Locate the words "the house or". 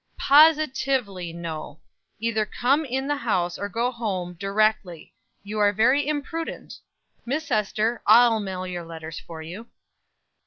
3.05-3.69